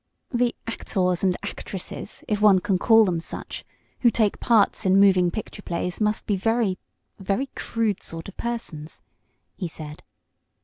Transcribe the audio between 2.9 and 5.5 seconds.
them such who take parts in moving